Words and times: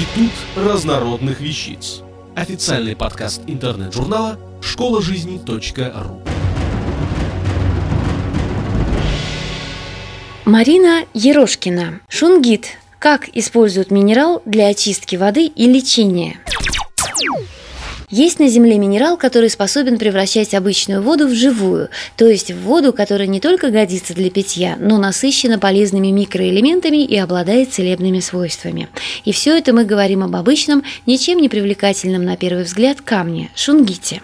Институт 0.00 0.32
разнородных 0.56 1.40
вещиц. 1.40 2.00
Официальный 2.34 2.96
подкаст 2.96 3.42
интернет-журнала 3.46 4.38
школа 4.62 5.02
жизни.ру. 5.02 6.22
Марина 10.46 11.04
Ерошкина. 11.12 12.00
Шунгит. 12.08 12.78
Как 12.98 13.28
используют 13.34 13.90
минерал 13.90 14.40
для 14.46 14.68
очистки 14.68 15.16
воды 15.16 15.44
и 15.44 15.66
лечения? 15.66 16.40
Есть 18.10 18.40
на 18.40 18.48
Земле 18.48 18.76
минерал, 18.76 19.16
который 19.16 19.48
способен 19.48 19.96
превращать 19.96 20.52
обычную 20.52 21.00
воду 21.00 21.28
в 21.28 21.32
живую, 21.32 21.90
то 22.16 22.26
есть 22.26 22.50
в 22.50 22.60
воду, 22.62 22.92
которая 22.92 23.28
не 23.28 23.38
только 23.38 23.70
годится 23.70 24.14
для 24.14 24.30
питья, 24.30 24.76
но 24.80 24.98
насыщена 24.98 25.60
полезными 25.60 26.08
микроэлементами 26.08 27.04
и 27.04 27.16
обладает 27.16 27.72
целебными 27.72 28.18
свойствами. 28.18 28.88
И 29.24 29.30
все 29.30 29.56
это 29.56 29.72
мы 29.72 29.84
говорим 29.84 30.24
об 30.24 30.34
обычном, 30.34 30.82
ничем 31.06 31.38
не 31.38 31.48
привлекательном 31.48 32.24
на 32.24 32.36
первый 32.36 32.64
взгляд 32.64 33.00
камне– 33.00 33.50
шунгите. 33.54 34.22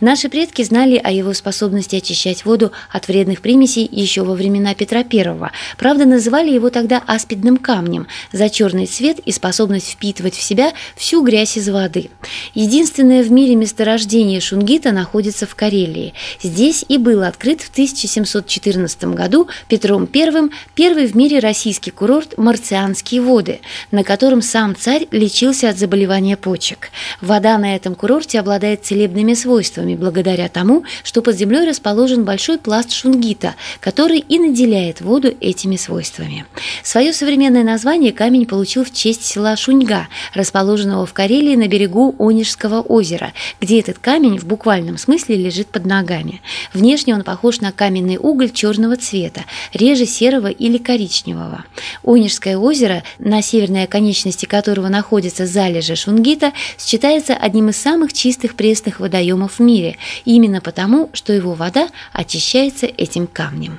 Наши 0.00 0.28
предки 0.28 0.62
знали 0.62 1.00
о 1.02 1.12
его 1.12 1.32
способности 1.32 1.96
очищать 1.96 2.44
воду 2.44 2.72
от 2.90 3.06
вредных 3.06 3.40
примесей 3.40 3.88
еще 3.90 4.22
во 4.22 4.34
времена 4.34 4.74
Петра 4.74 5.00
I. 5.00 5.50
Правда, 5.76 6.06
называли 6.06 6.50
его 6.50 6.70
тогда 6.70 7.02
аспидным 7.06 7.56
камнем 7.56 8.08
за 8.32 8.48
черный 8.48 8.86
цвет 8.86 9.20
и 9.20 9.30
способность 9.30 9.90
впитывать 9.90 10.34
в 10.34 10.42
себя 10.42 10.72
всю 10.96 11.22
грязь 11.22 11.56
из 11.56 11.68
воды. 11.68 12.10
Единственное 12.54 13.22
в 13.28 13.30
мире 13.30 13.56
месторождение 13.56 14.40
шунгита 14.40 14.90
находится 14.90 15.46
в 15.46 15.54
Карелии. 15.54 16.14
Здесь 16.42 16.84
и 16.88 16.96
был 16.96 17.22
открыт 17.22 17.60
в 17.60 17.70
1714 17.70 19.04
году 19.04 19.48
Петром 19.68 20.08
I 20.12 20.50
первый 20.74 21.06
в 21.06 21.14
мире 21.14 21.38
российский 21.38 21.90
курорт 21.90 22.38
Марцианские 22.38 23.20
воды, 23.20 23.60
на 23.90 24.02
котором 24.02 24.40
сам 24.40 24.74
царь 24.74 25.06
лечился 25.10 25.68
от 25.68 25.78
заболевания 25.78 26.38
почек. 26.38 26.90
Вода 27.20 27.58
на 27.58 27.76
этом 27.76 27.94
курорте 27.94 28.40
обладает 28.40 28.86
целебными 28.86 29.34
свойствами 29.34 29.94
благодаря 29.94 30.48
тому, 30.48 30.84
что 31.04 31.20
под 31.20 31.36
землей 31.36 31.68
расположен 31.68 32.24
большой 32.24 32.56
пласт 32.56 32.92
шунгита, 32.92 33.56
который 33.80 34.20
и 34.20 34.38
наделяет 34.38 35.02
воду 35.02 35.34
этими 35.38 35.76
свойствами. 35.76 36.46
Свое 36.82 37.12
современное 37.12 37.62
название 37.62 38.12
камень 38.12 38.46
получил 38.46 38.84
в 38.84 38.92
честь 38.92 39.24
села 39.24 39.54
Шуньга, 39.56 40.08
расположенного 40.32 41.04
в 41.04 41.12
Карелии 41.12 41.56
на 41.56 41.68
берегу 41.68 42.14
Онежского 42.18 42.80
озера 42.80 43.17
озера, 43.18 43.32
где 43.60 43.80
этот 43.80 43.98
камень 43.98 44.38
в 44.38 44.46
буквальном 44.46 44.98
смысле 44.98 45.36
лежит 45.36 45.68
под 45.68 45.86
ногами. 45.86 46.40
Внешне 46.72 47.14
он 47.14 47.22
похож 47.22 47.60
на 47.60 47.72
каменный 47.72 48.16
уголь 48.16 48.50
черного 48.50 48.96
цвета, 48.96 49.44
реже 49.72 50.06
серого 50.06 50.48
или 50.48 50.78
коричневого. 50.78 51.64
Онежское 52.04 52.56
озеро, 52.56 53.02
на 53.18 53.42
северной 53.42 53.84
оконечности 53.84 54.46
которого 54.46 54.88
находится 54.88 55.46
залежи 55.46 55.96
Шунгита, 55.96 56.52
считается 56.78 57.34
одним 57.34 57.70
из 57.70 57.76
самых 57.76 58.12
чистых 58.12 58.54
пресных 58.54 59.00
водоемов 59.00 59.58
в 59.58 59.62
мире, 59.62 59.96
именно 60.24 60.60
потому, 60.60 61.10
что 61.12 61.32
его 61.32 61.54
вода 61.54 61.88
очищается 62.12 62.86
этим 62.86 63.26
камнем. 63.26 63.78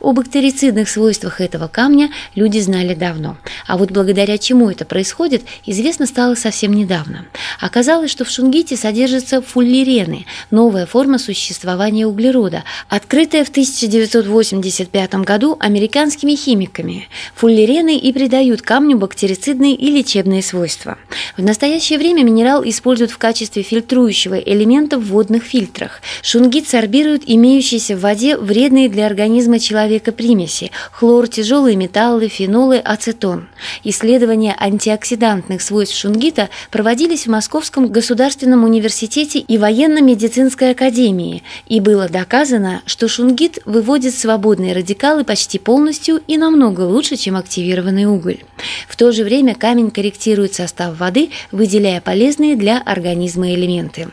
О 0.00 0.12
бактерицидных 0.12 0.88
свойствах 0.88 1.40
этого 1.40 1.68
камня 1.68 2.10
люди 2.34 2.58
знали 2.58 2.94
давно, 2.94 3.36
а 3.66 3.76
вот 3.76 3.90
благодаря 3.90 4.38
чему 4.38 4.70
это 4.70 4.84
происходит, 4.84 5.42
известно 5.66 6.06
стало 6.06 6.34
совсем 6.34 6.72
недавно. 6.72 7.26
Оказалось, 7.60 8.10
что 8.10 8.24
в 8.24 8.30
шунгите 8.30 8.76
содержатся 8.76 9.40
фуллерены, 9.40 10.26
новая 10.50 10.86
форма 10.86 11.18
существования 11.18 12.06
углерода, 12.06 12.64
открытая 12.88 13.44
в 13.44 13.50
1985 13.50 15.14
году 15.16 15.56
американскими 15.60 16.34
химиками. 16.34 17.08
Фуллерены 17.34 17.96
и 17.96 18.12
придают 18.12 18.62
камню 18.62 18.98
бактерицидные 18.98 19.74
и 19.74 19.90
лечебные 19.90 20.42
свойства. 20.42 20.98
В 21.36 21.42
настоящее 21.42 21.98
время 21.98 22.24
минерал 22.24 22.62
используют 22.64 23.10
в 23.12 23.18
качестве 23.18 23.62
фильтрующего 23.62 24.34
элемента 24.34 24.98
в 24.98 25.06
водных 25.06 25.44
фильтрах. 25.44 26.00
Шунгит 26.22 26.68
сорбирует 26.68 27.22
имеющиеся 27.26 27.96
в 27.96 28.00
воде 28.00 28.36
вредные 28.36 28.88
для 28.88 29.06
организма 29.06 29.58
человека 29.60 30.12
примеси– 30.12 30.72
хлор, 30.92 31.28
тяжелые 31.28 31.76
металлы, 31.76 32.28
фенолы, 32.28 32.78
ацетон. 32.78 33.48
Исследования 33.84 34.56
антиоксидантных 34.58 35.62
свойств 35.62 35.96
шунгита 35.96 36.48
проводились 36.70 37.26
в 37.26 37.30
Московском 37.30 37.88
государственном 37.88 38.64
университете 38.64 39.38
и 39.38 39.58
военно-медицинской 39.58 40.70
академии, 40.70 41.42
и 41.68 41.80
было 41.80 42.08
доказано, 42.08 42.82
что 42.86 43.08
шунгит 43.08 43.58
выводит 43.64 44.14
свободные 44.14 44.74
радикалы 44.74 45.24
почти 45.24 45.58
полностью 45.58 46.20
и 46.26 46.36
намного 46.36 46.82
лучше, 46.82 47.16
чем 47.16 47.36
активированный 47.36 48.06
уголь. 48.06 48.38
В 48.88 48.96
то 48.96 49.12
же 49.12 49.24
время 49.24 49.54
камень 49.54 49.90
корректирует 49.90 50.54
состав 50.54 50.98
воды, 50.98 51.30
выделяя 51.52 52.00
полезные 52.00 52.56
для 52.56 52.78
организма 52.78 53.54
элементы. 53.54 54.08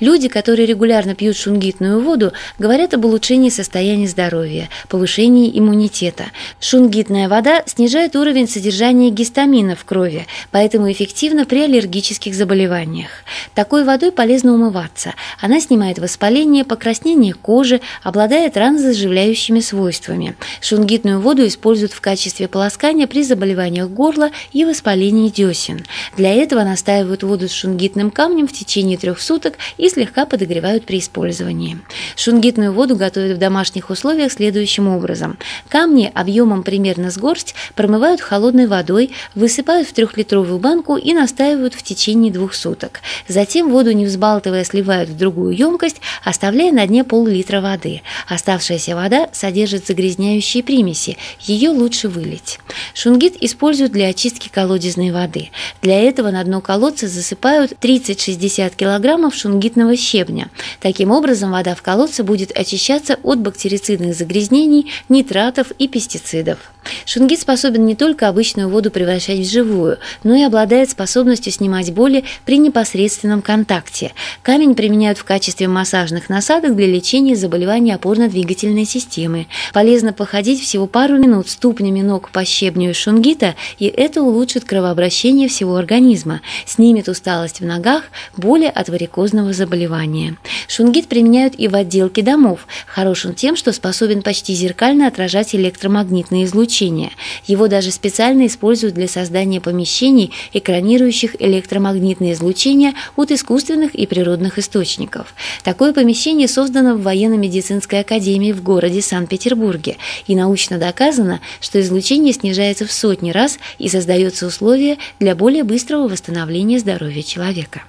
Люди, 0.00 0.28
которые 0.28 0.66
регулярно 0.66 1.14
пьют 1.14 1.36
шунгитную 1.36 2.00
воду, 2.00 2.32
говорят 2.58 2.94
об 2.94 3.04
улучшении 3.04 3.50
состояния 3.50 4.06
здоровья, 4.06 4.68
повышении 4.92 5.50
иммунитета. 5.58 6.26
Шунгитная 6.60 7.26
вода 7.26 7.62
снижает 7.64 8.14
уровень 8.14 8.46
содержания 8.46 9.08
гистамина 9.08 9.74
в 9.74 9.86
крови, 9.86 10.26
поэтому 10.50 10.92
эффективна 10.92 11.46
при 11.46 11.62
аллергических 11.62 12.34
заболеваниях. 12.34 13.08
Такой 13.54 13.84
водой 13.84 14.12
полезно 14.12 14.52
умываться. 14.52 15.14
Она 15.40 15.60
снимает 15.60 15.98
воспаление, 15.98 16.64
покраснение 16.64 17.32
кожи, 17.32 17.80
обладает 18.02 18.58
ранозаживляющими 18.58 19.60
свойствами. 19.60 20.36
Шунгитную 20.60 21.20
воду 21.20 21.46
используют 21.46 21.92
в 21.92 22.02
качестве 22.02 22.46
полоскания 22.46 23.06
при 23.06 23.22
заболеваниях 23.22 23.88
горла 23.88 24.30
и 24.52 24.66
воспалении 24.66 25.30
десен. 25.30 25.86
Для 26.18 26.34
этого 26.34 26.64
настаивают 26.64 27.22
воду 27.22 27.48
с 27.48 27.52
шунгитным 27.52 28.10
камнем 28.10 28.46
в 28.46 28.52
течение 28.52 28.98
трех 28.98 29.22
суток 29.22 29.54
и 29.78 29.88
слегка 29.88 30.26
подогревают 30.26 30.84
при 30.84 30.98
использовании. 30.98 31.78
Шунгитную 32.14 32.74
воду 32.74 32.94
готовят 32.94 33.38
в 33.38 33.40
домашних 33.40 33.88
условиях 33.88 34.30
следующим 34.30 34.81
следующим 34.82 34.88
образом. 34.88 35.38
Камни 35.68 36.10
объемом 36.14 36.62
примерно 36.62 37.10
с 37.10 37.18
горсть 37.18 37.54
промывают 37.74 38.20
холодной 38.20 38.66
водой, 38.66 39.10
высыпают 39.34 39.88
в 39.88 39.92
трехлитровую 39.92 40.58
банку 40.58 40.96
и 40.96 41.12
настаивают 41.14 41.74
в 41.74 41.82
течение 41.82 42.32
двух 42.32 42.54
суток. 42.54 43.00
Затем 43.28 43.70
воду, 43.70 43.92
не 43.92 44.04
взбалтывая, 44.04 44.64
сливают 44.64 45.10
в 45.10 45.16
другую 45.16 45.56
емкость, 45.56 46.00
оставляя 46.24 46.72
на 46.72 46.86
дне 46.86 47.04
пол-литра 47.04 47.60
воды. 47.60 48.02
Оставшаяся 48.28 48.94
вода 48.94 49.28
содержит 49.32 49.86
загрязняющие 49.86 50.62
примеси, 50.62 51.16
ее 51.40 51.70
лучше 51.70 52.08
вылить. 52.08 52.58
Шунгит 52.94 53.36
используют 53.42 53.92
для 53.92 54.08
очистки 54.08 54.48
колодезной 54.48 55.10
воды. 55.10 55.50
Для 55.82 56.00
этого 56.00 56.30
на 56.30 56.44
дно 56.44 56.60
колодца 56.60 57.08
засыпают 57.08 57.72
30-60 57.80 58.76
килограммов 58.76 59.34
шунгитного 59.34 59.96
щебня. 59.96 60.48
Таким 60.80 61.10
образом, 61.10 61.52
вода 61.52 61.74
в 61.74 61.82
колодце 61.82 62.22
будет 62.22 62.56
очищаться 62.56 63.18
от 63.22 63.38
бактерицидных 63.40 64.14
загрязнений 64.14 64.61
удобрений, 64.62 64.90
нитратов 65.08 65.72
и 65.78 65.88
пестицидов. 65.88 66.72
Шунгит 67.06 67.40
способен 67.40 67.86
не 67.86 67.94
только 67.94 68.28
обычную 68.28 68.68
воду 68.68 68.90
превращать 68.90 69.38
в 69.38 69.50
живую, 69.50 69.98
но 70.24 70.34
и 70.34 70.42
обладает 70.42 70.90
способностью 70.90 71.52
снимать 71.52 71.92
боли 71.92 72.24
при 72.44 72.58
непосредственном 72.58 73.40
контакте. 73.40 74.12
Камень 74.42 74.74
применяют 74.74 75.18
в 75.18 75.24
качестве 75.24 75.68
массажных 75.68 76.28
насадок 76.28 76.74
для 76.74 76.86
лечения 76.86 77.36
заболеваний 77.36 77.92
опорно-двигательной 77.92 78.84
системы. 78.84 79.46
Полезно 79.72 80.12
походить 80.12 80.60
всего 80.60 80.86
пару 80.86 81.18
минут 81.18 81.48
ступнями 81.48 82.02
ног 82.02 82.30
по 82.30 82.44
щебню 82.44 82.94
шунгита, 82.94 83.54
и 83.78 83.86
это 83.86 84.22
улучшит 84.22 84.64
кровообращение 84.64 85.48
всего 85.48 85.76
организма, 85.76 86.40
снимет 86.66 87.08
усталость 87.08 87.60
в 87.60 87.64
ногах, 87.64 88.04
боли 88.36 88.70
от 88.72 88.88
варикозного 88.88 89.52
заболевания. 89.52 90.36
Шунгит 90.66 91.06
применяют 91.06 91.54
и 91.56 91.68
в 91.68 91.76
отделке 91.76 92.22
домов, 92.22 92.66
хорош 92.86 93.24
он 93.24 93.34
тем, 93.34 93.56
что 93.56 93.72
способен 93.72 94.22
почти 94.22 94.51
зеркально 94.54 95.06
отражать 95.06 95.54
электромагнитные 95.54 96.44
излучения. 96.44 97.10
Его 97.46 97.68
даже 97.68 97.90
специально 97.90 98.46
используют 98.46 98.94
для 98.94 99.08
создания 99.08 99.60
помещений, 99.60 100.32
экранирующих 100.52 101.36
электромагнитные 101.40 102.32
излучения 102.32 102.94
от 103.16 103.30
искусственных 103.30 103.94
и 103.94 104.06
природных 104.06 104.58
источников. 104.58 105.34
Такое 105.62 105.92
помещение 105.92 106.48
создано 106.48 106.94
в 106.94 107.02
военно-медицинской 107.02 108.00
академии 108.00 108.52
в 108.52 108.62
городе 108.62 109.02
Санкт-Петербурге, 109.02 109.96
и 110.26 110.34
научно 110.34 110.78
доказано, 110.78 111.40
что 111.60 111.80
излучение 111.80 112.32
снижается 112.32 112.86
в 112.86 112.92
сотни 112.92 113.30
раз 113.30 113.58
и 113.78 113.88
создается 113.88 114.46
условия 114.46 114.98
для 115.18 115.34
более 115.34 115.64
быстрого 115.64 116.08
восстановления 116.08 116.78
здоровья 116.78 117.22
человека. 117.22 117.82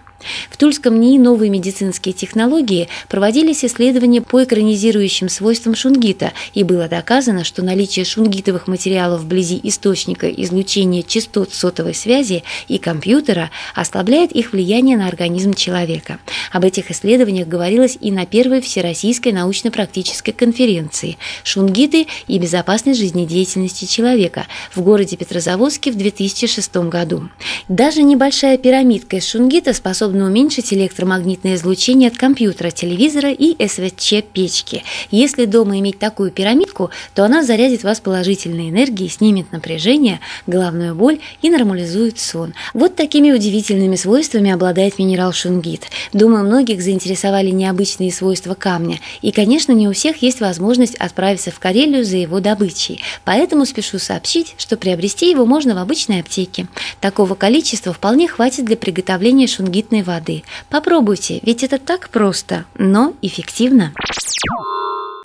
В 0.50 0.58
Тульском 0.58 1.00
НИИ 1.00 1.18
новые 1.18 1.50
медицинские 1.50 2.14
технологии 2.14 2.88
проводились 3.10 3.66
исследования 3.66 4.22
по 4.22 4.44
экранизирующим 4.44 5.30
свойствам 5.30 5.76
шунгита, 5.76 6.34
и 6.54 6.64
было 6.64 6.88
доказано, 6.88 7.44
что 7.44 7.64
наличие 7.64 8.06
шунгитовых 8.06 8.68
материалов 8.68 9.22
вблизи 9.22 9.60
источника 9.64 10.30
излучения 10.30 11.04
частот 11.04 11.54
сотовой 11.54 11.94
связи 11.94 12.44
и 12.68 12.78
компьютера 12.78 13.52
ослабляет 13.76 14.32
их 14.32 14.54
влияние 14.54 14.98
на 14.98 15.08
организм 15.08 15.54
человека. 15.54 16.20
Об 16.52 16.64
этих 16.64 16.92
исследованиях 16.92 17.48
говорилось 17.48 17.98
и 18.00 18.12
на 18.12 18.26
первой 18.26 18.62
Всероссийской 18.62 19.32
научно-практической 19.32 20.32
конференции 20.32 21.18
«Шунгиты 21.44 22.08
и 22.28 22.40
безопасность 22.40 23.00
жизнедеятельности 23.00 23.86
человека» 23.86 24.46
в 24.74 24.82
городе 24.82 25.18
Петрозаводске 25.18 25.92
в 25.92 25.98
2006 25.98 26.76
году. 26.90 27.30
Даже 27.68 28.04
небольшая 28.04 28.58
пирамидка 28.58 29.18
из 29.18 29.28
шунгита 29.28 29.74
способна 29.74 30.13
уменьшить 30.22 30.74
электромагнитное 30.74 31.56
излучение 31.56 32.10
от 32.10 32.18
компьютера, 32.18 32.70
телевизора 32.70 33.32
и 33.32 33.56
СВЧ-печки. 33.66 34.84
Если 35.10 35.46
дома 35.46 35.80
иметь 35.80 36.00
такую 36.00 36.32
пирамидку, 36.32 36.92
то 37.16 37.26
она 37.26 37.44
зарядит 37.44 37.84
вас 37.84 38.00
положительной 38.00 38.70
энергией, 38.70 39.10
снимет 39.10 39.52
напряжение, 39.52 40.20
головную 40.48 40.96
боль 40.96 41.20
и 41.42 41.50
нормализует 41.50 42.20
сон. 42.20 42.54
Вот 42.74 42.96
такими 42.96 43.32
удивительными 43.32 43.96
свойствами 43.96 44.52
обладает 44.52 45.00
минерал 45.00 45.34
шунгит. 45.34 45.84
Думаю, 46.14 46.46
многих 46.46 46.82
заинтересовали 46.82 47.50
необычные 47.50 48.12
свойства 48.12 48.54
камня. 48.54 49.00
И, 49.22 49.32
конечно, 49.32 49.72
не 49.72 49.88
у 49.88 49.94
всех 49.94 50.22
есть 50.22 50.42
возможность 50.42 50.96
отправиться 50.96 51.52
в 51.52 51.60
Карелию 51.60 52.06
за 52.06 52.18
его 52.18 52.40
добычей. 52.40 53.02
Поэтому 53.26 53.66
спешу 53.66 54.00
сообщить, 54.00 54.56
что 54.58 54.78
приобрести 54.78 55.30
его 55.30 55.46
можно 55.46 55.76
в 55.76 55.80
обычной 55.80 56.20
аптеке. 56.20 56.68
Такого 57.02 57.36
количества 57.36 57.94
вполне 57.94 58.28
хватит 58.28 58.66
для 58.66 58.78
приготовления 58.78 59.48
шунгитной 59.48 60.03
воды. 60.04 60.44
Попробуйте, 60.70 61.40
ведь 61.44 61.64
это 61.64 61.80
так 61.80 62.10
просто, 62.10 62.66
но 62.78 63.14
эффективно. 63.22 63.94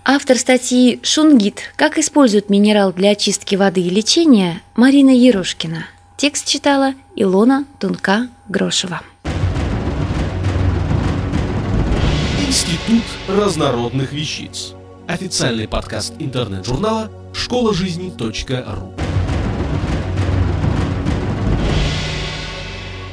Автор 0.05 0.39
статьи 0.39 1.01
«Шунгит. 1.03 1.73
Как 1.77 1.99
используют 1.99 2.49
минерал 2.49 2.93
для 2.93 3.11
очистки 3.11 3.57
воды 3.57 3.83
и 3.83 3.91
лечения» 3.91 4.63
Марина 4.75 5.11
Ерошкина. 5.11 5.85
Текст 6.17 6.47
читала 6.47 6.95
Илона 7.15 7.67
Тунка-Грошева. 7.79 9.03
Институт 12.47 13.05
разнородных 13.29 14.13
вещиц. 14.13 14.73
Официальный 15.07 15.69
подкаст 15.69 16.15
интернет-журнала 16.19 17.11
школа 17.35 17.75